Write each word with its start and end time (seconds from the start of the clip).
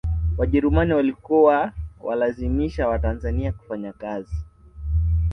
wajerumani 0.37 0.93
walikuwa 0.93 1.71
walazimisha 2.01 2.87
watanzania 2.87 3.51
kufanya 3.51 3.93
kazi 3.93 4.35